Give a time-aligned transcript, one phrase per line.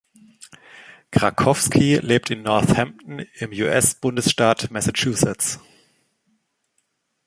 [1.11, 5.59] Krakowski lebt in Northampton im US-Bundesstaat Massachusetts.